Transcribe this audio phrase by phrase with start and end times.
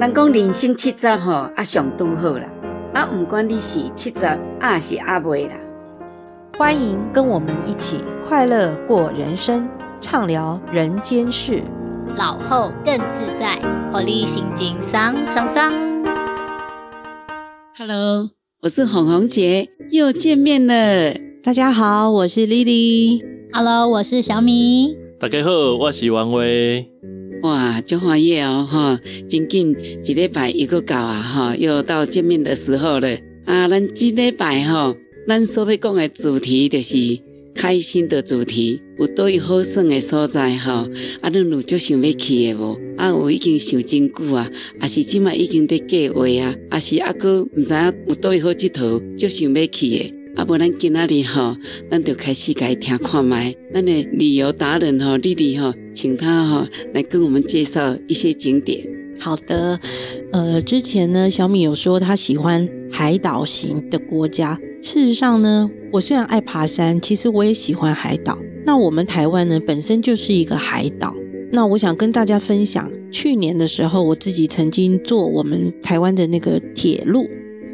[0.00, 2.48] 人讲人生七十吼，啊上刚好啦，
[2.94, 4.24] 啊，不管你是七十，
[4.58, 5.52] 啊是阿未啦。
[6.56, 9.68] 欢迎跟我们一起快乐过人生，
[10.00, 11.62] 畅聊人间事，
[12.16, 13.58] 老后更自在，
[13.92, 15.70] 活力心情桑桑桑。
[17.76, 18.30] Hello，
[18.62, 21.12] 我是红红姐，又见面了。
[21.44, 23.22] 大家好，我是 Lily。
[23.52, 24.96] Hello，我是小米。
[25.18, 26.90] 大家好，我是王威。
[27.42, 29.00] 哇，真欢喜哦，哈！
[29.28, 33.08] 真紧一礼拜又个到啊，哈，又到见面的时候了。
[33.46, 34.94] 啊，咱这礼拜哈，
[35.26, 36.96] 咱所要讲的主题就是
[37.54, 40.86] 开心的主题，有多有好耍的所在哈。
[41.22, 42.78] 啊，恁有足想要去的无？
[42.98, 50.19] 啊，有已经想真久啊，啊是即马已经在计划啊，啊是阿哥唔知影有多有好佚佗，足想要去的。
[50.40, 51.54] 啊，不然今仔日吼，
[51.90, 53.54] 咱就开始来听看麦。
[53.74, 58.80] 咱的旅游达人吼，丽丽吼，请他吼来跟我们介绍一些景点。
[59.18, 59.78] 好的，
[60.32, 64.58] 呃，之前呢，小米有说他喜欢海岛型的国家。
[64.82, 68.38] 事实上呢，我虽然爱爬山，其实我也喜欢海岛。
[68.64, 71.14] 那我们台湾呢，本身就是一个海岛。
[71.52, 77.28] 那我想跟大家分享，去年的时候，我自己曾经坐我们台湾的那个铁路。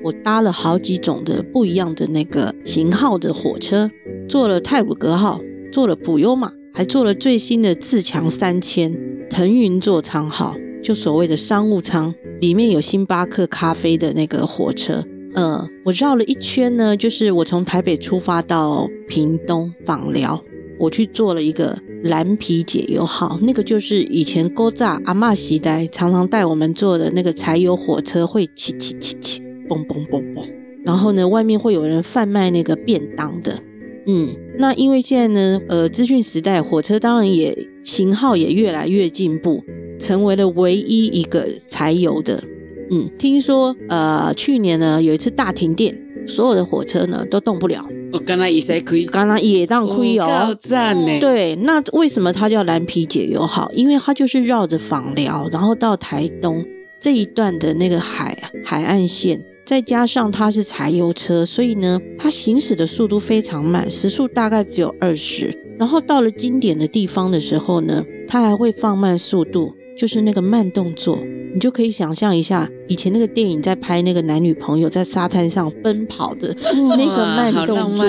[0.07, 3.91] 我搭了好几种的不一样的那个型号的火车，
[4.29, 5.41] 坐了泰鲁格号，
[5.73, 8.97] 坐了普悠玛，还坐了最新的自强三千
[9.29, 15.05] 腾云座舱号，就所谓的商务舱，里面有星巴克咖啡的那个火车。
[15.35, 20.41] 呃，我绕了一圈呢，就是我从台北出发到屏东访寮，
[20.79, 29.43] 我去坐了一个蓝皮解忧号，那个就是以前勾炸阿嬷时代常常带我们坐的那个柴油火车，会起起起起。
[29.69, 30.45] 嘣嘣嘣嘣，
[30.85, 33.59] 然后呢，外面会有人贩卖那个便当的，
[34.07, 39.63] 嗯，那因为现在呢，呃，资讯时代，火车当然也型号也越来越进步，
[39.99, 42.43] 成为了唯一一个柴油的，
[42.91, 53.71] 嗯，听说呃，去年呢有一次大停电，所有的火车呢都动不了，我刚才也在亏，刚才也当亏哦，好赞呢，对，那为什么它叫蓝皮解忧号？
[53.73, 56.65] 因为它就是绕着访寮，然后到台东
[57.01, 59.45] 这一段的那个海海岸线。
[59.67, 65.53] 再加上它是柴油车，所以呢，它行驶的速度非常慢，时速大概只有二十。
[65.77, 71.19] 然后到了经典的地方的时候呢，它还会放慢速度，就是那个慢动作。
[71.53, 76.55] 你就可以想象一下，以前那个电影在拍那个男女朋友在沙滩上奔跑的
[76.97, 78.07] 那个慢动作，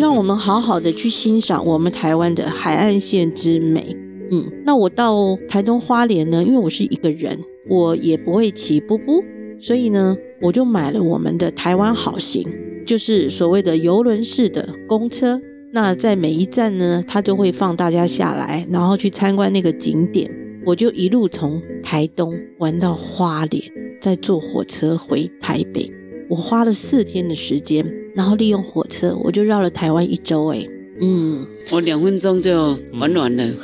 [0.00, 3.96] 让我们好好的去欣赏我们台湾的海岸线之美。
[4.32, 5.14] 嗯，那我到
[5.48, 9.22] 台东花莲呢，因为我是一个人，我也不会骑步步，
[9.60, 10.16] 所以呢。
[10.40, 12.46] 我就买了我们的台湾好行，
[12.86, 15.40] 就是所谓的游轮式的公车。
[15.72, 20.30] 那在每一站呢，它就会放大家下来，然后去参观那个景点。
[20.64, 23.62] 我就一路从台东玩到花莲，
[24.00, 25.92] 再坐火车回台北。
[26.28, 27.86] 我花了四天的时间，
[28.16, 30.46] 然后利用火车，我就绕了台湾一周。
[30.48, 30.66] 哎，
[31.00, 33.44] 嗯，我两分钟就玩完了。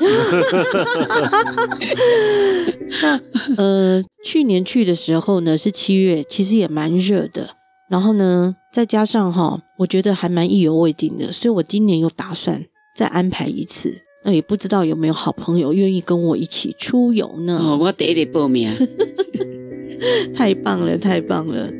[3.02, 3.20] 那
[3.56, 7.56] 呃，去年去的时候呢，是七月，其实也蛮热的。
[7.88, 12.64] 然后呢，再加上哈，我觉得还蛮意犹未尽的，所以我今年又打算
[12.96, 14.02] 再安排一次。
[14.24, 17.58] 那也不知道有没有好朋友愿意跟我一起出游呢？
[17.60, 18.70] 哦，我得得报名。
[20.34, 21.70] 太棒了，太棒了！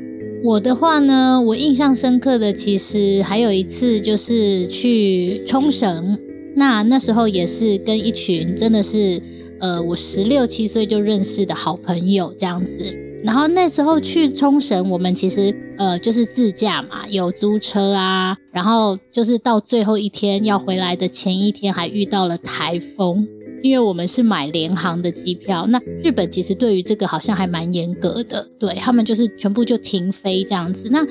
[0.45, 6.19] 我的话呢，我印象深刻的其实还有一次，就是去冲绳。
[6.57, 9.21] 那那时候也是跟一群真的是。
[9.61, 12.93] 呃，我十六七岁就认识的好朋友这样子，
[13.23, 23.29] 然后那时候去冲绳，我们其实呃就是自驾嘛，有租车啊，然后就是到最后一天要回来的前一天还遇到了台风，
[23.63, 30.89] 因为我们是买联航的机票，那日本其实对于这个好像还蛮严格的，对，他们就是全部就停飞这样子。
[30.91, 31.07] 那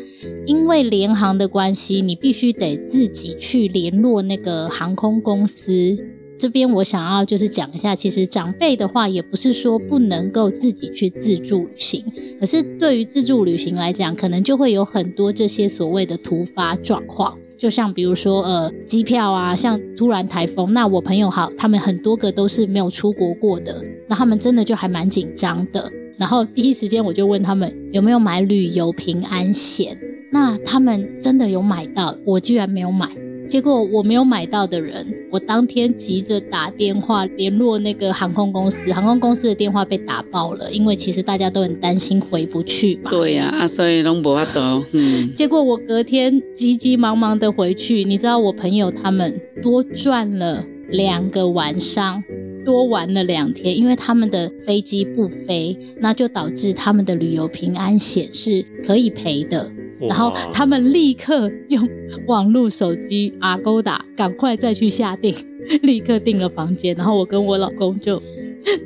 [0.45, 5.97] 因为联航的关系，你必须得自己去联络那个航空公司。
[6.37, 12.03] 这边我想要就是讲一下，其实长辈的话也不是说不能够自己去自助旅行，
[12.39, 23.79] 可是对于自助旅行来讲，可能就会有很多这些所谓的突发状况，就像比如说呃机票啊，像突然台风，那我朋友好，他们很多个都是没有出国过的，
[24.09, 25.87] 那他们真的就还蛮紧张的。
[26.17, 29.95] 然后第一时间我就问他们有没有买旅游平安险，
[30.31, 33.07] 那他们真的有买到，我居然没有买。
[33.51, 43.11] 结果我没有买到的人，我当天急着打电话联络那个航空公司，航空公司的电话被打爆了，因为其实大家都很担心回不去嘛。
[43.11, 44.85] 对呀，啊，所以拢无法度。
[44.93, 45.33] 嗯。
[45.35, 52.23] 结果我隔天急急忙忙的回去，你知道我朋友他们多赚了两个晚上。
[52.63, 59.71] 多玩了两天，因为他们的飞机不飞，那就导致他们的旅游平安险是可以赔的。
[60.07, 61.87] 然后他们立刻用
[62.27, 65.35] 网络手机阿勾打赶快再去下订，
[65.83, 66.95] 立刻订了房间。
[66.95, 68.21] 然后我跟我老公就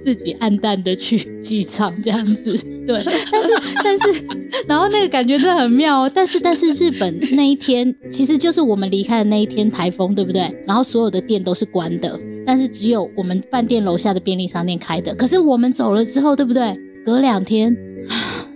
[0.03, 2.57] 自己暗淡的去机场这样子。
[2.85, 3.01] 对，
[3.31, 3.49] 但是
[3.83, 4.25] 但是，
[4.67, 6.11] 然后那个感觉真的很妙哦。
[6.13, 10.41] 但是但是日本那一天其实就是我们离开的那一天台风，对不对？
[10.67, 15.15] 然后所有的店都是关的，但是只有我们饭店楼下的便利商店开的。
[15.15, 16.79] 可是我们走了之后，对不对？
[17.03, 17.75] 隔两天。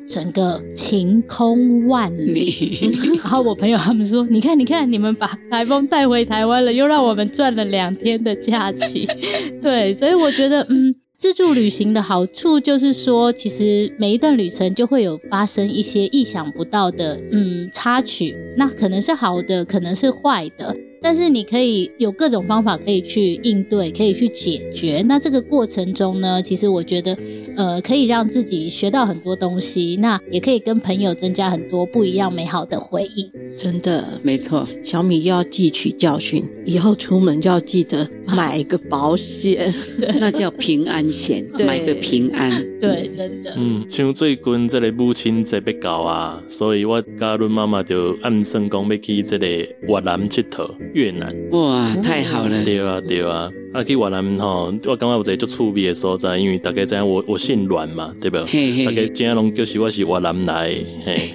[0.10, 2.92] 整个晴空万里，
[3.22, 9.08] 然后我朋友他们说：“你看，你看，你们把台风带回台湾了，又让我们赚了两天的假期。
[9.62, 20.76] ”对，所以我觉得，嗯，自助旅行的好处就是说，其实每一段旅程就会有发生一些意想不到的，嗯，插曲，那可能是好的，可能是坏的。
[21.02, 25.04] 但是你可以有各种方法可以去应对，可以去解决。
[25.08, 27.18] 那这个过程中呢，其实我觉得，
[27.56, 33.32] 呃，可以让自己学到很多东西，那也可以跟朋友增加很多不一样美好的回忆。
[33.58, 34.68] 真的，没错。
[34.84, 39.68] 小米要汲取教训，以后出门就要记得买一个保险，
[40.08, 42.50] 啊、 那叫平安险，买个平安。
[42.80, 43.54] 对，真的。
[43.58, 50.70] 嗯，像最近这个母亲节要到啊，所以我家伦妈妈就暗算讲要去这个越南佚佗。
[50.94, 52.64] 越南哇，太好了！
[52.64, 58.38] 对啊，对啊，啊去越南吼，我感觉有一个足趣味的所在，因为大家知影我我姓阮嘛，对不？
[58.46, 60.74] 嘿嘿大家真拢就是我是越南来，
[61.06, 61.34] 嘿，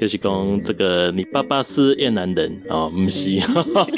[0.00, 3.38] 就是讲这个你爸爸是越南人哦，不是，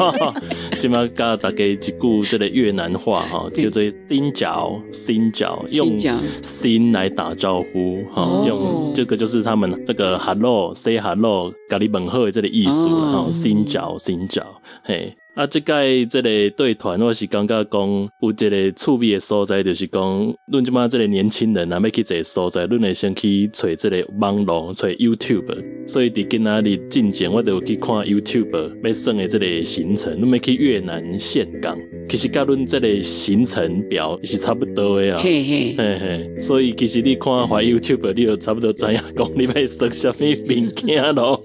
[0.80, 5.96] 今嘛教大家一句这个越南话哈，叫做新脚新脚，用
[6.42, 14.44] 心来打招呼哈，哦、用这个就是他们这个 hello say hello，咖喱问候的这个意思哈，新脚新脚
[14.82, 15.14] 嘿。
[15.36, 17.86] 啊，即届即个对团，我是感觉讲
[18.20, 25.62] 有一个趣味诶所在，就是讲，恁即马即个年轻人啊，要去一个所在，恁会先去找即个网络，找 YouTube。
[25.86, 31.76] 所以伫今仔日进前，我都有去看 YouTube 要算诶即个行程，恁要去越南岘港，
[32.08, 35.18] 其实甲恁即个行程表是差不多诶啊。
[35.18, 41.44] 嘿嘿嘿嘿，所以其实你看怀 YouTube，你就差不多知影讲你要说什么物件咯。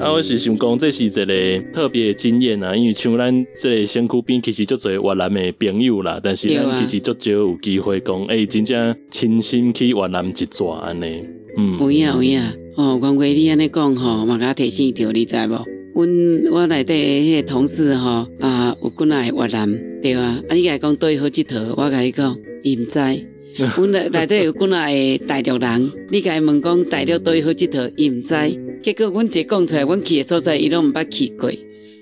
[0.00, 11.24] 啊，我是想讲，这是一个特别的经验啊，因为像咱这个身躯边其实足侪越南的朋友啦，但是咱其实足少有机会讲，诶、欸，真正亲身去越南一转安尼。
[11.56, 12.40] 嗯，有影有影，
[12.76, 15.64] 哦，光辉你安尼讲吼，嘛甲提醒着你知无？
[15.94, 22.98] 阮我内底迄个同事吼，啊，有过来越南，对啊，啊，你甲伊讲对好佚佗，我甲你讲，伊毋知。
[23.76, 28.67] 阮内内底有过来的大陆人，你甲伊问讲大陆对好佚佗，伊毋知。
[28.82, 31.50] 结果阮一讲出来，阮去的所在伊拢毋捌去过，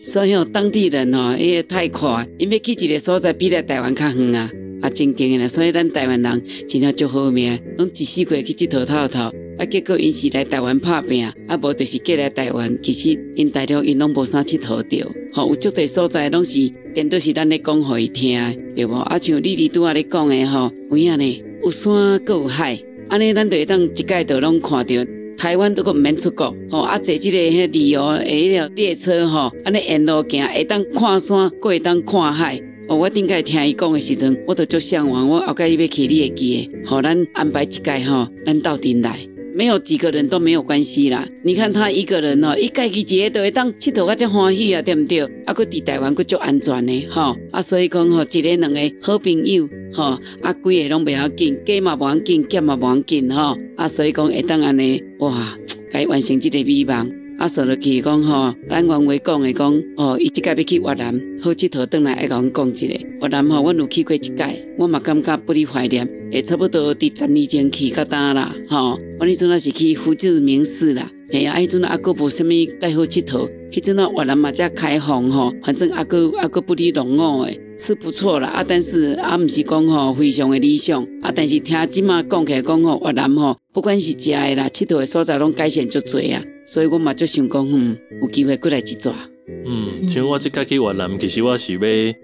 [0.04, 4.50] 所以当地人吼伊个太快，因为去一个所在比来台湾较远啊，
[4.82, 9.20] 啊真劲啦，所以咱台湾人真正足好命，拢一世过去佚佗透透，
[9.58, 18.38] 啊结果因是来台湾拍拼，啊无就是过来台湾，其实因大陆因拢无啥佚佗着，吼有足侪所在拢是，颠倒是咱咧讲互伊听，
[18.74, 18.94] 对无？
[18.94, 22.78] 啊像你伫拄仔咧讲的吼，有影呢，有山阁有海，
[23.08, 25.06] 安尼咱就会当一概都拢看着。
[25.36, 32.60] 台湾都个毋免出国，吼啊坐即个迄旅游诶迄条列车吼，安尼沿路行会当看山，过会当看海。
[32.88, 35.28] 哦，我顶个听伊讲诶时阵，我都足向往。
[35.28, 36.70] 我后盖要去，你会记诶。
[36.84, 39.18] 吼，咱安排一届吼，咱斗阵来，
[39.56, 41.26] 没有几个人都没有关系啦。
[41.42, 45.22] 你看他一个人哦，一家己一个都会当佚佗较欢喜啊，对毋对？
[45.46, 55.02] 啊，阁伫台湾阁足安全诶，吼啊，所以讲吼，一个两个好朋友，吼啊，几个拢袂要紧，加嘛无要紧，减嘛无要紧，吼啊，所以讲会当安尼。
[55.20, 55.56] 哇，
[55.90, 64.34] 该完成这个美梦，啊，说落去讲吼，咱原话讲的讲，哦，伊即届要去越南，好佚佗，转来爱甲阮讲一个越南吼，阮有去过一届，
[64.76, 77.58] 我嘛感觉不哩怀念，也差不多伫十年前去较呾啦，吼，我迄阵仔是去福建名寺啦，哎呀，迄阵啊，阁无啥物介好佚佗，迄阵啊越南嘛才开放吼，反正啊阁啊阁不离落伍诶。
[77.78, 89.14] 是不错啦，啊，但是啊，毋是讲吼非常的理想，啊，但是听即马讲起来讲吼，越南吼，不管是食的啦、佚佗的所在，拢改善足多啊，所以我嘛就想讲，嗯，有机会过来一转。
[89.48, 91.80] 嗯，像我即次去越南，其实我是要，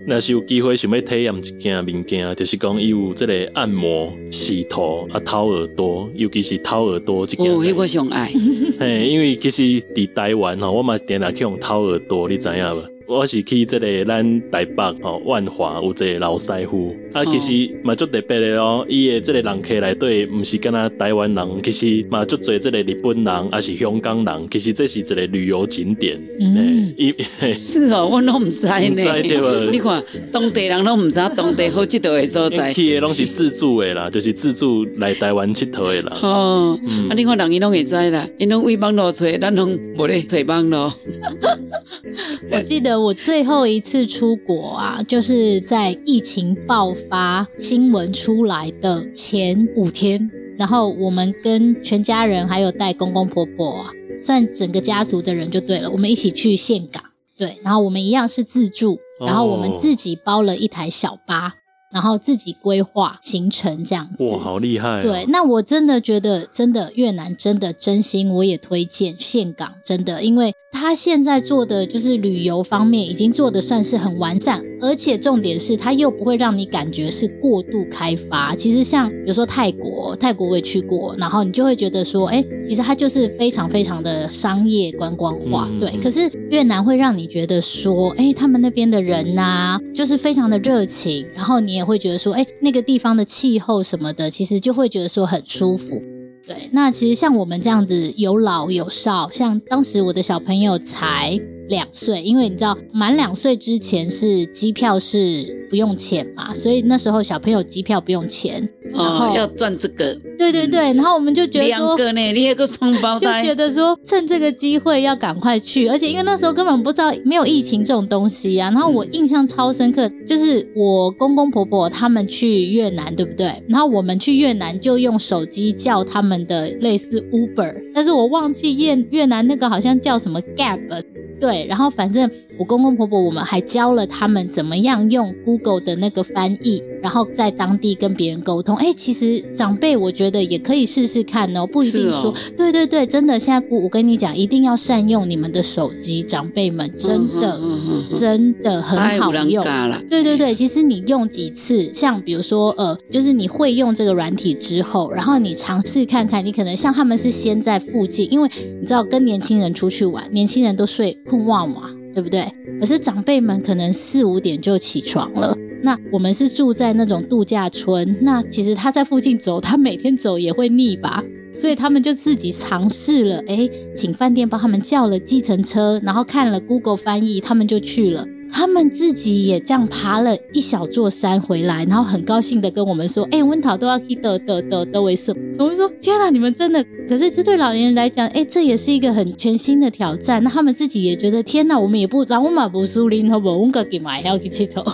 [0.07, 7.53] 若是有机会想要体验一件物件，就是讲伊有即个按摩、洗头啊、掏耳朵，尤其是掏耳朵这件。
[7.53, 8.33] 哦，迄我上爱。
[8.81, 9.63] 嘿，因为其实
[9.95, 12.83] 伫台湾吼，我嘛定定去用掏耳朵，你知影无？
[13.13, 18.85] 我是去这个咱台北吼万华有这个老师傅，啊，其实嘛足特别的哦。
[18.89, 26.19] 伊的这个人客内底，毋是干那台湾人，其实嘛足侪这个日本人，还是香港人，其实这是一个旅游景点。
[26.41, 26.75] 嗯，
[27.55, 28.81] 是哦，我拢毋知呢。
[29.71, 30.03] 你看，
[30.33, 32.73] 当地人拢毋知当地好佚佗的所在。
[32.73, 36.19] 去的拢是自助的啦，就是自助来台湾佚佗的啦。
[36.23, 36.79] 哦，
[37.11, 40.93] 啊，你看人伊拢会知啦，伊拢为网络找，咱拢无咧找网络。
[42.51, 53.91] 我记得我最后一次出国啊，就是在疫情爆发新闻出来的前五天，然后我们跟全家人还有带公公婆婆啊，
[54.21, 57.03] 算整个家族的人就对了，我们一起去岘港，
[57.37, 61.55] 对，然后我们一样是自助，然后我们自己包了一台小巴。
[61.93, 65.03] 然后自己规划行程这样子，哇，好厉害哦！
[65.03, 78.55] 对，那我真的觉得，真的越南真的真心，我也推荐岘港，真的，因为他现在做的就是旅游方面已经做的算是很完善，而且重点是他又不会让你感觉是过度开发。
[78.57, 85.91] 其实像比如说泰国，泰国我也去过，然后你就会觉得说，哎，其实它就是非常非常的商业观光化，嗯、对。
[86.01, 86.21] 可是
[86.51, 96.03] 越南会让你觉得说，哎，他们那边的人呐、啊，就是非常的热情，然后你会觉得说，哎，那个地方的气候什么的，其实就会觉得说很舒服。
[96.47, 101.39] 对，那其实像我们这样子有老有少，像当时我的小朋友才
[101.73, 108.69] 两岁，因为你知道，满两岁之前是机票是不用钱嘛，所以那时候小朋友机票不用钱。
[108.93, 110.15] 然后哦，要赚这个。
[110.37, 118.69] 对对对，然后我们就觉得说，两个呢，你一个双胞 胎，就觉得说趁这个机会要赶快去，而且因为那时候根本不知道没有疫情这种东西啊。
[118.71, 123.63] 然后我印象超深刻，就是我公公婆婆他们去越南，对不对？
[123.67, 131.03] 然后我们去越南就用手机叫他们的类似 Uber，但是我忘记越越南那个好像叫什么 Gap。
[131.43, 138.77] 对，然后反正我公公婆婆我们还教了他们怎么样用 Google 的那个翻译，然后在当地跟别人沟通。
[138.77, 142.31] 哎，其实长辈我觉得也可以试试看哦，不一定说。
[142.31, 149.65] 哦、对对对，真的，现在我跟你讲，一定要善用你们的手机，长辈们真的、嗯嗯嗯嗯、真的很好用。
[150.09, 158.49] 对对对，其实你用几次，像比如说呃，就是你会用这个软体之后，然后你尝试看看，你可能像他们是先在附近，因为
[158.81, 161.19] 你知道跟年轻人出去玩，年轻人都睡。
[161.29, 162.45] 困旺嘛，对不对？
[162.81, 165.57] 可是长辈们可能四五点就起床了。
[165.83, 171.23] 那我们是住在那种度假村，那其实他在附近走，他每天走也会腻吧，
[171.55, 178.27] 所以他们就自己尝试了，诶，请饭店帮他们叫了计程车，然后看了 Google 翻译，他们就去了。
[178.55, 186.85] 他们自己也这样爬了一小座山回来，然后很高兴的跟我们说：“哎，温岛都要去得得得得为什么？”我们说：“天哪，你们真的……
[187.09, 190.45] 可是这对老年人来讲，哎，这也是一个很全新的挑战。
[190.45, 193.49] 那他们自己也觉得：天哪，我们也不，让我们不输林好不？
[193.49, 194.85] 我们个给买要去佚佗，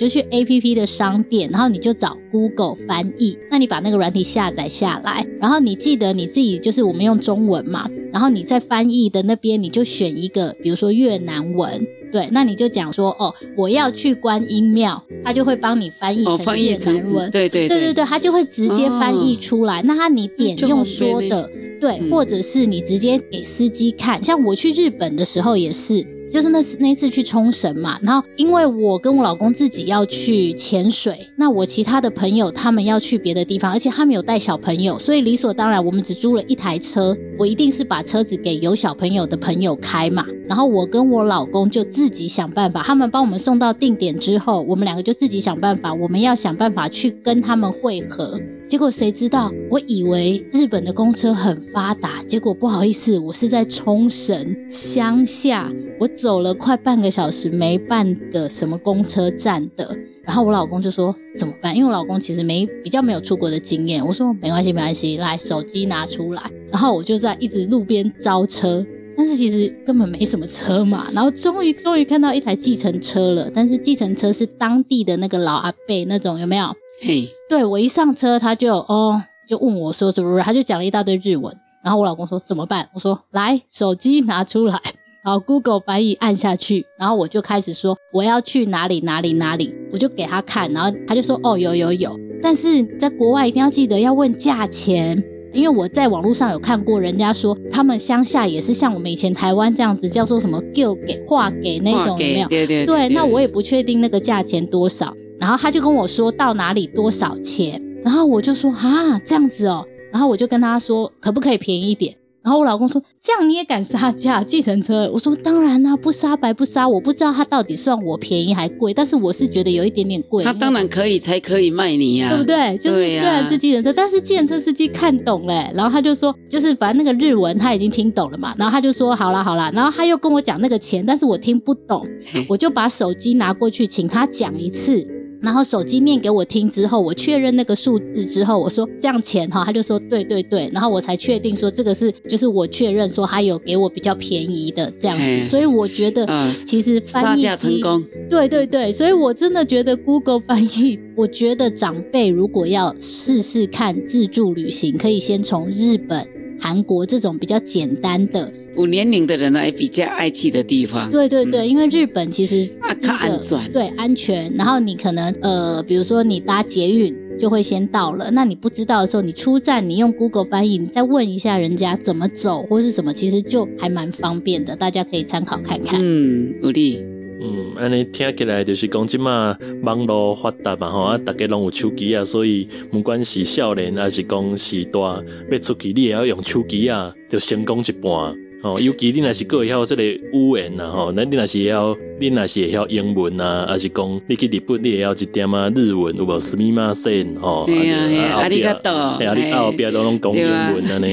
[0.00, 17.28] 就去 APP 的商店，然后你就找 Google 翻译，那你把那个软体下载下来，然后你记得你自己就是我们用中文嘛，然后你在翻译的那边你就选一个，比如说越南文。”对，那你就讲说哦，我要去观音庙，他就会帮你翻译成越南文。
[17.28, 19.80] 哦、对对对对对对，他就会直接翻译出来。
[19.80, 24.20] 哦、那他你点用说的，对，嗯、或者是你直接给司机看。
[24.24, 26.04] 像我去日本的时候也是。
[26.30, 48.40] 就是那次那次去冲绳嘛，然后因为我跟我老公自己要去潜水，那我其他的朋友他们要去别的地方，而且他们有带小朋友，所以理所当然我们只租了一台车，我一定是把车子给有小朋友的朋友开嘛，然后我跟我老公就自己想办法，他们帮我们送到定点之后，我们两个就自己想办法，我们要想办法去跟他们会合。
[48.68, 49.50] 结果谁知道？
[49.68, 55.68] 我以为日本的公车很发达，结果不好意思，我是在冲绳乡下，
[56.00, 59.94] 我走了快半个小时没办的什么公车站的。
[60.24, 61.76] 然后我老公就说怎么办？
[61.76, 64.04] 因为我老公其实没比较没有出国的经验。
[64.04, 66.42] 我说没关系，没关系，来手机拿出来。
[66.72, 71.08] 然后我就在一直路边招车，但是其实根本没什么车嘛。
[71.12, 76.74] 然后终于终于看到一台计程车了，但是计程车是当地的那个老阿伯那种，有没有？
[77.02, 81.54] 嘿，对，我一上车，他就哦，就问我说是不是，他就讲了一大堆日文。
[81.82, 82.88] 然后我老公说怎么办？
[82.94, 84.78] 我说来，手机拿出来，
[85.24, 95.22] 然后 Google 翻译按下去，然后我就开始说我要去哪里哪里哪里，我就给他看，然后他就说哦有有有，但是在国外一定要记得要问价钱，
[95.52, 102.48] 因为我在网络上有看过人家说他们乡下也是像我们以前台湾这样子叫做什么 “give 给划给那种有没有？
[102.48, 105.14] 对对对，对，那我也不确定那个价钱多少。
[105.38, 116.88] 然后他就跟我说到哪里多少钱，然后我就说啊这样子哦，然后我就跟他说可不可以便宜一点，然后我老公说：“这样你也敢杀价计程车？”我说：“当然啦、啊，不杀白不杀。
[116.88, 120.42] 我不知道他到底算我便宜还贵，但是我是觉得有一点点贵。
[120.42, 122.78] 他当然可以才可以卖你呀、啊，对不对？
[122.78, 132.06] 就是虽然是计程车，啊、但是计程车司机看懂了，然后他就说，就是反正那个日文他已经听懂了嘛，然后他就说好啦好啦，然后他又跟我讲那个钱，但是我听不懂，
[132.48, 135.06] 我就把手机拿过去请他讲一次。
[135.40, 146.26] 然后手机念给我听之后，我确认那个数字之后，我说这样钱哈，他就说对对对，然后我才确定说这个是就是我确认说他有给我比较便宜的这样子，所以我觉得
[146.66, 156.26] 其实翻译成功，对对对，所以我真的觉得 Google 翻译，我觉得长辈如果要试试看自助旅行，可以先从日本、
[156.60, 158.52] 韩国这种比较简单的。
[158.76, 164.52] 有年龄的人来比较爱去的地方，对对对，嗯、因为日本其实啊，它安全，对安全。
[164.56, 176.00] 然后你可能呃，比如说你搭捷运就会先到了，那你不知道的时候，你出站你用 Google 翻译，你再问一下人家怎么走或是什么，其实就还蛮方便的，大家可以参考看看。
[176.02, 177.04] 嗯，有理。
[177.42, 188.36] 嗯，安尼听起来就是讲，即马网络发达嘛吼，啊，大家拢有手机啊，所以不管是少年还是讲是大，要出去你也要用手机啊，就成功一半。
[188.63, 190.19] 哦，尤其你若是个会晓这个语
[190.55, 196.39] 言呐，吼，那你若是会晓，你若是会晓英文呐，还是讲你去日本你会晓一点啊日文，有无？
[196.39, 201.07] すみません，吼，对啊，啊你个多，哎呀，你后边都拢讲英文了呢，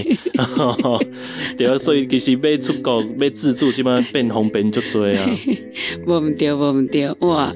[1.58, 5.12] 对啊，所以其实要出国要自助，基本上变方便就多啊。
[6.06, 7.54] 无毋对，无毋对，哇，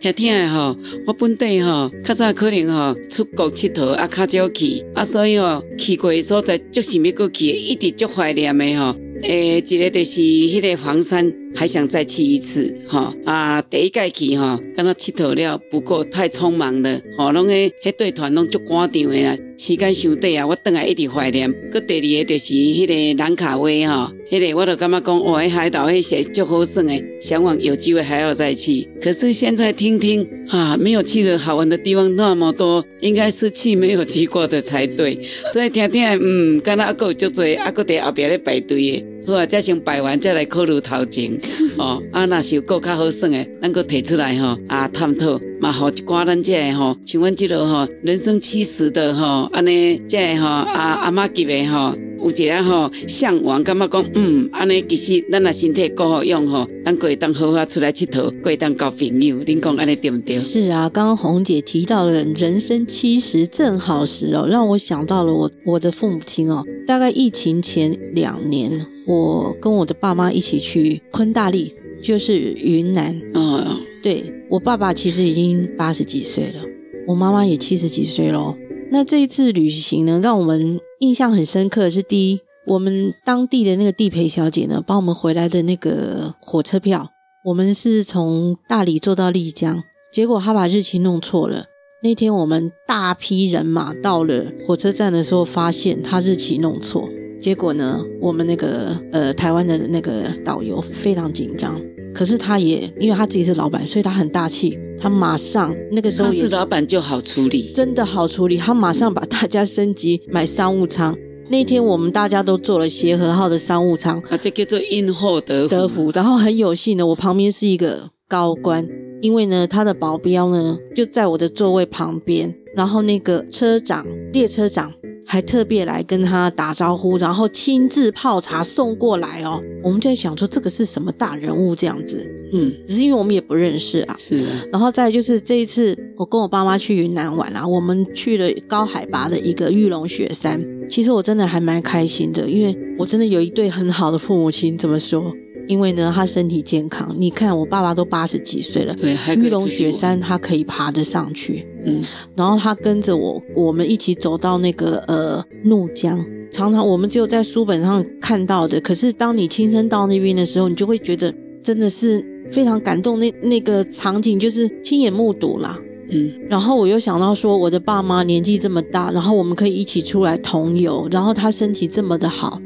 [0.00, 0.74] 听听诶吼，
[1.06, 8.94] 我本地吼，较早可能吼出国佚佗啊，较少去啊，所以吼去过诶所在，足想要过去，一直足怀念诶吼。
[9.21, 13.61] 诶、欸，一个就是迄个黄山，还想再去一次，哈啊！
[13.63, 21.53] 第一届去哈，跟他佚佗了，不过太匆忙了，吼，拢个迄队团拢足赶场诶啦，时间伤短啊，我等下一直怀念。
[21.69, 28.87] 搁第二个就是迄个兰卡威哈，迄、那个我都感觉讲，哇，迄海岛迄些足好耍诶，向往有机会还要再去。
[29.01, 35.19] 可是现在听听啊，没有去的好玩的地方那么多，应该是去没有去过的才对。
[35.51, 39.05] 所以听听，嗯，敢若还佫足多，还佫在后边咧排队诶。
[39.29, 41.37] 好啊，再先摆完再来考虑头前
[41.77, 42.01] 哦。
[42.11, 59.37] 啊，若是有够较好耍诶，咱搁提出来吼啊，探讨嘛，互一寡咱这个吼，像阮即落吼，人生七十的吼，安尼这个吼啊阿妈级的吼，有一个吼向往，感觉讲嗯，安尼其实咱若身体够好用吼，咱可以当好好出来佚佗，可以当交朋友。
[59.37, 60.39] 恁讲安尼对不对？
[60.39, 68.85] 是啊，刚刚红姐提到了人生七十正好时哦，让我想到了我我的父母亲哦，大概疫情前两年。
[69.05, 73.19] 我跟我的爸妈一起去昆大利，就是云南。
[73.33, 73.65] 哦，
[74.03, 76.63] 对，我爸爸其实已经八十几岁了，
[77.07, 78.55] 我妈妈也七十几岁了。
[78.91, 87.07] 那这一次旅行呢，让我们印象很深刻的是，第一，我们当地的那个地陪小姐呢，帮我们回来的那个火车票，
[87.45, 91.65] 我们是从大理坐到丽江，结果她把日期弄错了。
[92.01, 97.07] 那天我们大批人马到了火车站的时候，发现她日期弄错。
[97.39, 101.79] 结果呢，我们那个呃台湾的那个导游非常紧张，
[102.13, 111.15] 可是他也因为他自己是老板，所以他很大气，他马上那个时候他是老板就好处理，真的好处理，他马上把大家升级买商务舱。
[111.49, 115.69] 那天我们大家都坐了协和号的商务舱，啊，这叫做因祸得福。
[115.69, 118.87] 得福，然后很有幸呢，我旁边是一个高官，
[119.21, 124.93] 因为呢他的保镖呢就在我的座位旁边，然后那个车长列车长。
[125.31, 129.61] 还特别来跟他打招呼，然后亲自泡茶送过来哦。
[129.83, 132.27] 我们就在想说，这个是什么大人物这样子？
[132.51, 134.15] 嗯，只是因为我们也不认识啊。
[134.17, 134.65] 是啊。
[134.71, 140.59] 然后再就是这一次，我跟我爸妈去云南玩啊，我们去了高海拔的一个玉龙雪山。
[140.89, 144.75] 其实我真的还蛮开心的，因为我真的有一对很好的父母亲。
[144.75, 145.31] 怎么说？
[145.67, 147.15] 因为呢，他身体健康。
[147.15, 151.67] 你看，我爸爸都八十几岁了，对，玉龙雪山他可以爬得上去。
[151.85, 152.01] 嗯，
[152.35, 156.25] 然后他跟着我，我们一起走到那个呃怒江。
[156.51, 163.19] 常常我们只有在书本上看到的，可是当你亲身到那边的时候，你就会觉得真的是非常感动。
[163.19, 165.79] 那那个场景就是亲眼目睹啦。
[166.11, 172.59] 嗯，然后我又想到说，我的爸妈年纪这么大，然后我们可以一起出来同游，然后他身体这么的好，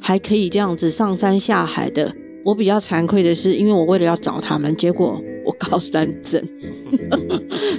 [0.00, 2.12] 还可以这样子上山下海的。
[2.44, 6.42] 我比较惭愧的是，因为我为了要找他们，结果我高山症，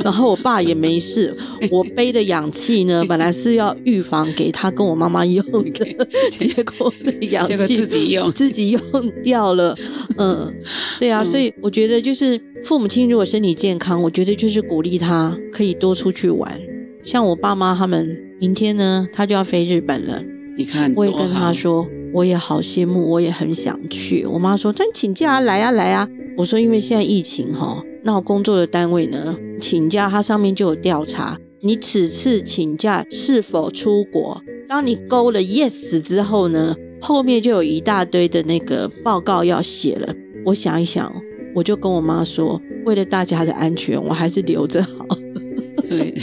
[0.04, 1.36] 然后我爸也没事。
[1.70, 5.86] 我背的氧气呢，本来是要预防给他跟我妈妈用的，
[6.32, 6.92] 结果
[7.32, 8.82] 氧气自己用，自己用
[9.24, 9.76] 掉了。
[10.18, 10.54] 嗯，
[11.00, 16.60] 对啊，所以我觉得就是父母亲如果身体健康，我觉得就是鼓励他可以多出去玩。
[17.04, 20.22] 像我爸妈他们，明天呢，他就要飞日本了。
[20.58, 21.88] 你看，我也跟他说。
[22.14, 24.26] 我也好羡慕，我也很想去。
[24.26, 34.42] 我妈说：“那你请假来啊，来啊。”我说：“因为现在疫情哈，那我工作的单位呢，请假它上面就有调查，你此次请假是否出国。
[34.68, 40.14] 当你勾了 yes 之后呢，后面就有一大堆的那个报告要写了。
[40.46, 41.14] 我想一想，
[41.54, 45.06] 我就跟我妈说，为了大家的安全，我还是留着好。
[45.90, 46.14] 对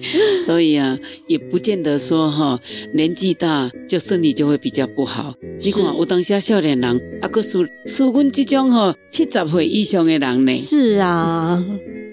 [0.44, 2.58] 所以啊，也不见得说哈，
[2.92, 5.34] 年纪大就身体就会比较不好。
[5.60, 10.56] 你看，有当下少年人，啊，个属属阮这种哈七十岁以上的人呢？
[10.56, 11.64] 是啊。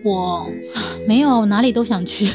[0.06, 0.48] 我
[1.08, 2.30] 没有哪里都想去，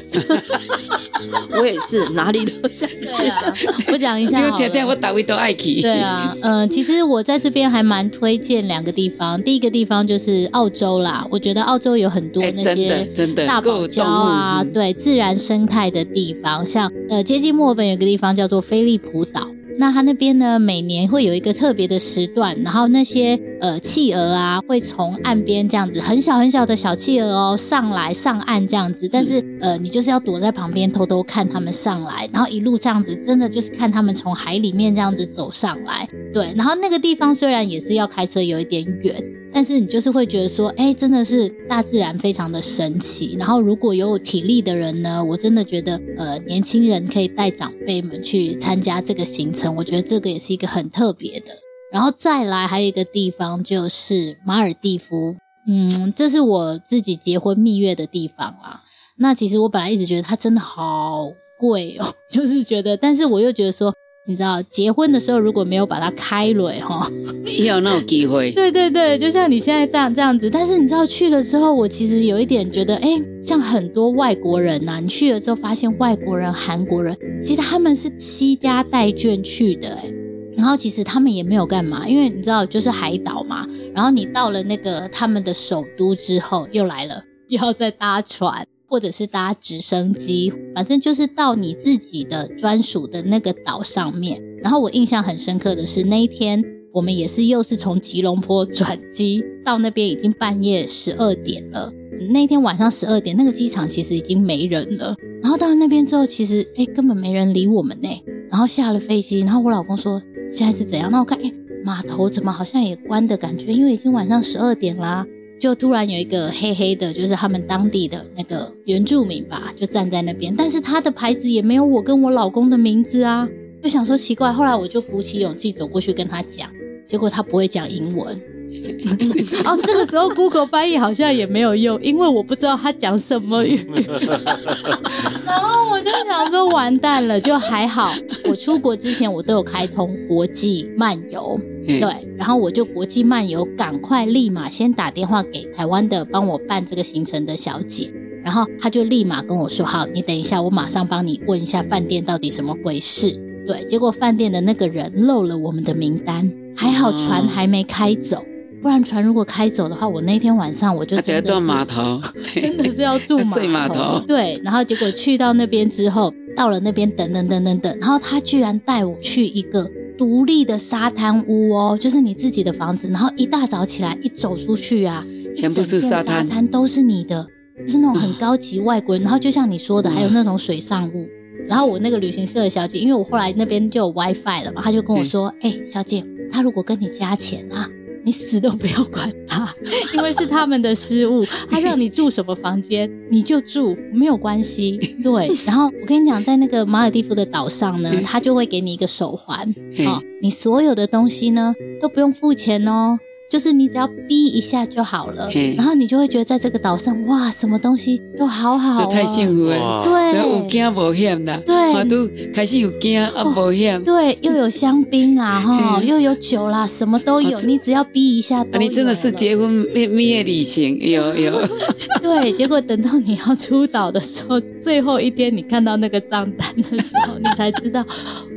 [1.56, 3.28] 我也是哪里都想去。
[3.28, 3.54] 啊、
[3.92, 5.80] 我讲一下 好了，我大位都爱去。
[5.80, 9.40] 对啊，嗯、呃，其实我在这边还蛮推荐两个地方。
[9.42, 19.46] 第一个地方就是澳洲啦，我觉得澳洲有很多那些真的大堡礁啊，对自然生态的地方，像呃接近墨尔本有个地方叫做菲利普岛。
[19.80, 39.14] 那它那边呢，每年会有一个特别的时段，然后那些呃企鹅啊，会从岸边这样子很小很小的小企鹅哦上来上岸这样子，但是呃你就是要躲在旁边偷偷看他们上来，然后一路这样子，真的就是看他们从海里面这样子走上来，对，然后那个地方虽然也是要开车有一点远。
[39.52, 43.36] 但是你就是会觉得说，哎，真的是大自然非常的神奇。
[43.38, 51.46] 然后如果有体力的人呢，我真的觉得，呃，年轻人可以带长辈们去参加这个行程，我觉得这个也是一个很特别的。
[51.92, 55.34] 然后再来还有一个地方就是马尔地夫，
[55.66, 58.82] 嗯，这是我自己结婚蜜月的地方啦。
[59.18, 63.92] 那其实我本来一直觉得它真的好贵哦， 就是觉得，但是我又觉得说。
[64.26, 67.10] 你知道结婚的时候如果没有把它开了哈，
[67.64, 68.52] 有那种机会。
[68.54, 70.48] 对对对，就像你现在这样这样子。
[70.50, 80.12] 但是你知道去了之后，我其实有一点觉得，哎，像很多外国人呐、啊，你去了之后发现外国人、韩国人，其实他们是七家带眷去的，哎，
[80.56, 83.66] 然后其实他们也没有干嘛，因为你知道就是海岛嘛。
[83.94, 88.66] 然后你到了那个他们的首都之后，又来了，又要再搭船。
[88.90, 94.42] 或者是搭直升机，反正就是到你自己的专属的那个岛上面。
[94.62, 101.92] 然后我印象很深刻的是那一天，我们也是又是从吉隆坡转机到那边，已经半夜十二点了。
[102.30, 105.16] 那天晚上十二点，那个机场其实已经没人了。
[105.40, 108.08] 然后到了那边之后，其实哎根本没人理我们呢。
[108.50, 111.10] 然后下了飞机，然后我老公说现在是怎样？
[111.12, 111.50] 那我看哎
[111.84, 115.24] 码头怎么好像也关的感觉，因为已经晚上十二点啦。
[115.60, 123.46] 就突然有一个黑黑的，就是他们当地的那个原住民吧，就站在那边，但是他的牌子也没有我跟我老公的名字啊，
[123.82, 124.50] 就想说奇怪。
[124.50, 126.70] 后来我就鼓起勇气走过去跟他讲，
[127.06, 128.40] 结果他不会讲英文。
[129.64, 133.86] 哦，这个时候 Google 翻译好像也没有用，因为我不知道他讲什么语。
[135.44, 138.12] 然后我就想说完蛋了，就还好，
[138.48, 142.02] 我出国之前我都有开通国际漫游，对，
[142.36, 148.12] 然后我就国际漫游赶快立马先打电话给台湾的帮我办这个行程的小姐，
[148.44, 153.32] 然后她就立马跟我说好，你等一下，我马上帮你问一下饭店到底什么回事。
[153.66, 158.44] 对，结果饭店的那个人漏了我们的名单，还好船还没开走。
[158.82, 162.20] 不然船如果开走的话，我那天晚上我就真的是码头，
[162.60, 164.20] 真的是要住码头。
[164.20, 173.08] 头对，然后结果去到那边之后，到了那边等等等等等，然后他居然带我去一个独立的沙滩屋哦，就是你自己的房子。
[173.08, 177.46] 然后一大早起来一走出去啊，全部是沙滩，沙滩都是你的，
[177.86, 179.22] 就是那种很高级外国人。
[179.22, 181.28] 然后就像你说的，还有那种水上屋。
[181.66, 187.86] 然后我那个旅行社的小姐，因为我后来那边就有 WiFi 了嘛，她就跟我说：“哎、欸，小姐，他如果跟你加钱啊。”
[188.24, 189.74] 你死都不要管他，
[190.14, 191.44] 因为是他们的失误。
[191.68, 194.98] 他让你住什么房间，你就住，没有关系。
[195.22, 199.74] 对，然后我跟你讲，在那个马尔蒂夫的岛上呢，他就会给你一个手环，
[200.06, 203.18] 哦，你所有的东西呢都不用付钱哦。
[203.50, 210.04] 就是你只要逼一下就好了，然后你就会觉得在这个岛上，哇，什么东西都好好，太幸福了。
[210.04, 214.00] 对，有惊无险的，对，都开始有惊啊，无险。
[214.04, 218.64] 对，又有香槟啦，哈，又有酒啦，什么都有，你只要逼一下。
[218.78, 221.60] 你真的是结婚蜜蜜月旅行，有有。
[222.22, 228.06] 对，结果等到你要出岛的时候，最后一天你看到那个账单的时候，你才知道，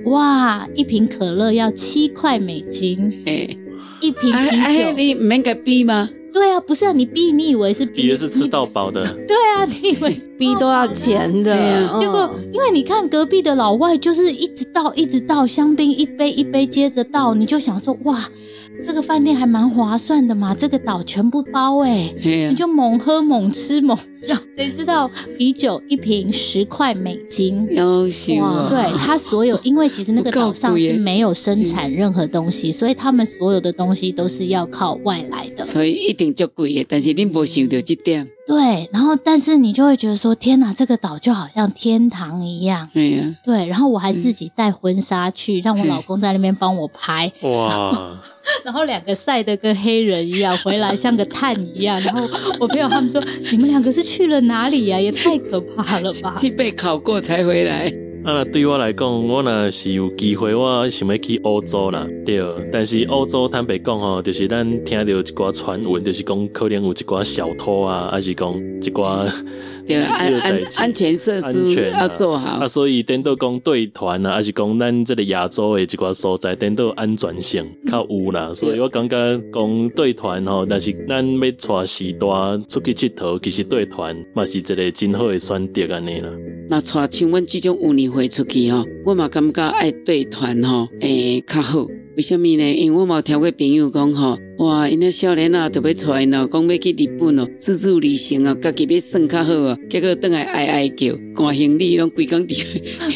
[0.05, 3.11] 哇，一瓶可乐要七块美金。
[4.03, 6.09] 一瓶啤酒，啊啊、你没给逼吗？
[6.33, 9.03] 对啊，不是啊，你逼，你以为是逼，以为是吃到饱的。
[9.27, 11.55] 对啊，你以为逼都要钱的。
[11.99, 18.27] 结果，因为你看隔壁的老外，就是一直倒，一直倒香槟，一杯一杯接着倒，你就想说，哇，
[18.85, 24.35] 这个饭店还蛮划算的嘛，这个岛全部包哎，啊、你就猛喝猛吃猛叫。
[24.55, 27.67] 谁知道啤酒一瓶十块美金？
[28.39, 28.69] 哇！
[28.69, 36.85] 对，它所有，因为其实那个岛上是没有生产任何东西，所以他们所有的东西都是要靠外来的，所以一定就贵的。
[36.87, 38.29] 但是你没想到这点。
[38.45, 42.89] 对，然后但是你就会觉得说，天哪，这个岛就好像天堂一样。
[42.93, 43.23] 对呀。
[43.43, 47.31] 对，然后我还自己带婚纱去，让我老公在那边帮我拍。
[47.41, 48.19] 哇。
[48.65, 51.97] 然后两个晒得跟黑人一样，回来像个炭一样。
[52.01, 52.27] 然后
[52.59, 54.99] 我朋友他们说，你们两个是去了哪里呀？
[54.99, 56.35] 也太可怕了吧！
[56.37, 57.89] 去被考过才回来。
[58.23, 62.41] 啊，那对我来讲，我若是有机会，我想要去欧洲啦，对。
[62.71, 69.29] 但是欧洲坦白讲吼，就是咱听到一寡传闻，就是讲可能有一寡小偷啊，还是讲一寡
[69.85, 72.59] 对 安安安全设施要做好。
[72.59, 78.53] 啊，所以等到讲队团啊，还是讲咱这个亚洲的一寡所在，等到安全性较有啦。
[78.53, 79.17] 所以我感觉
[79.51, 86.29] 讲队团吼，但是咱要带时段出去佚佗，其实队团嘛是一个真好的选择安尼啦。
[86.69, 91.85] 那带像阮这种有年会出去吼，我嘛感觉爱对团吼，诶较好。
[92.15, 92.75] 为什么呢？
[92.75, 102.63] 因为我嘛有听过朋友讲吼，哇，因那少年啊，特别出来呢，讲要去日本哦，自助旅行哦，家己要算较好哦，结果等来哀哀叫，赶行李拢规工伫，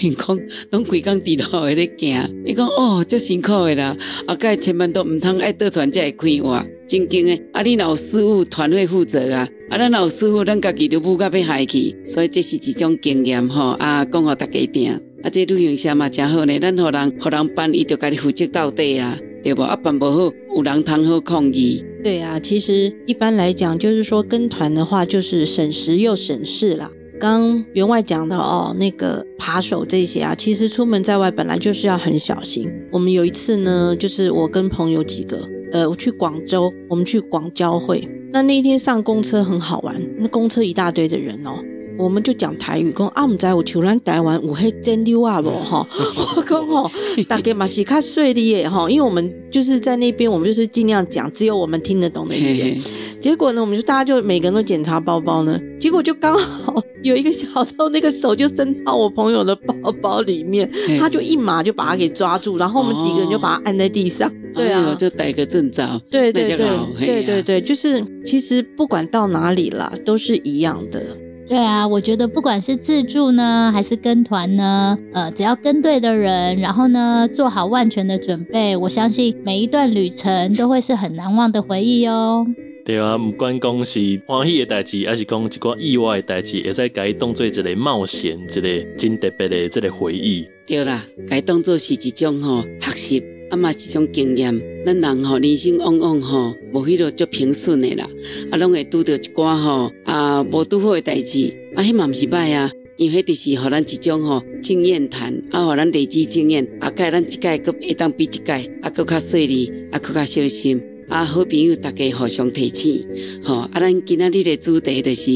[0.04, 0.40] 因 讲
[0.72, 2.44] 拢规工伫路诶咧行。
[2.44, 7.40] 伊讲哦，足辛苦诶啦，啊，该千万都毋通爱倒团才会快活，真经诶。
[7.54, 15.00] 啊，你老师傅团会负责啊，啊，咱老师傅咱家己都不甲要害去，所以这是一种经验吼，啊，讲互大家听。
[15.24, 19.64] 啊，这旅行社嘛真好呢，咱互人互人办，伊就家己负责到底啊，对不？
[19.64, 21.84] 啊，办不好，有人通好抗议。
[22.04, 26.92] 对啊，其实一般来讲，就是说跟团的话，就是省时又省事啦。
[27.20, 32.72] 刚员外讲的哦，那个扒手这些啊，其实出门在外本来就是要很小心。
[32.92, 41.58] 我们有一次呢，就是我跟朋友几个，呃，我去广州，我们去广交会，那那一天上公车很好玩，那公车一大堆的人哦。
[41.98, 45.86] 我们就讲台语，讲啊，唔知有像咱台湾有迄蒸溜啊无哈？
[46.38, 46.90] 我讲吼，
[47.28, 52.78] 大家嘛是较顺利的哈，因为我们就是在那边，我们就是尽量讲，只有我们听得懂的语言。
[53.20, 64.32] 结果呢，我们就大家就每个人都检查包包呢，结果就刚好 有一个小偷，那个手就伸到我朋友的包包里面，他就一马就把他给抓住，然后我们几个人就把他按在地上。
[64.54, 66.02] 对啊，就逮个正着。
[66.10, 66.58] 对对对
[66.98, 71.04] 对对对，就是其实不管到哪里啦，都是一样的。
[71.48, 82.46] 对啊，我觉得不管是自助呢，还是跟团呢，呃，只要跟对的人，然后呢，做好万全的准备，我相信每一段旅程都会是很难忘的回忆哦。
[82.84, 90.46] 对啊，不管讲是欢喜的代志，还是讲一个意外的代志，会使该当做一个冒险，一个真特别的这个回忆。
[90.68, 93.37] 对啦，该当做是一种吼学习。
[93.50, 98.08] 啊嘛是一种经验，咱人吼人生往往吼无迄落足平顺的啦，
[98.52, 110.82] 啊拢会拄着一寡吼啊无拄好的代志，啊迄嘛毋是歹啊，因为迄就是互咱一种吼经验谈，啊互咱累积经验，啊甲咱一届搁会当比一届，啊搁较顺利，啊搁较小心。
[111.10, 113.08] 啊，好朋友，大家互相提醒，
[113.42, 113.60] 吼！
[113.60, 115.32] 啊，咱今仔日的主题就是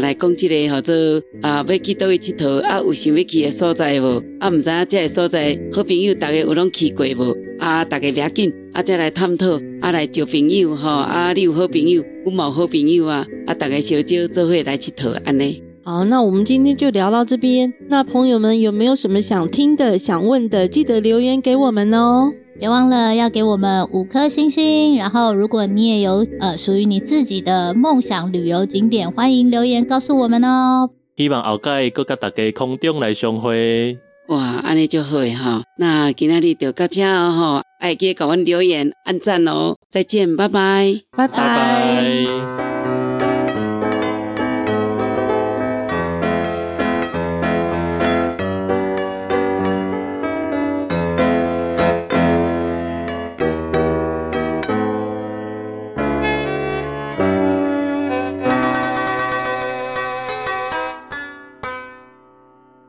[0.00, 0.94] 来讲这个，叫做
[1.42, 4.22] 啊，要去倒位佚佗，啊，有想要去的所在无？
[4.40, 7.36] 啊，毋知影这个所在，好朋友，大家有拢去过无？
[7.58, 10.88] 啊，大家不要紧，啊，再来探讨，啊，来交朋友，吼！
[10.90, 15.62] 啊，你有好朋友，我冇好朋友啊，啊，大家小招做伙来佚佗，安尼。
[15.82, 17.72] 好，那我们今天就聊到这边。
[17.88, 20.68] 那朋友们有没有什么想听的、想问的？
[20.68, 22.30] 记得留言给我们哦。
[22.58, 30.90] 别忘了要给我们五颗星星，然后如果你也有呃属于你自己的梦想旅游景点，欢迎留言告诉我们哦。
[31.16, 33.98] 希望后盖各甲大家空中来相会。
[34.28, 35.62] 哇，安尼就好哈。
[35.78, 39.76] 那今天就到这哦，爱记得给我们留言、按赞哦。
[39.90, 42.67] 再见，拜拜，拜拜。